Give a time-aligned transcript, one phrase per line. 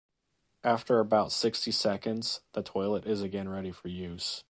[0.63, 4.39] After about sixty seconds, the toilet is again ready for use.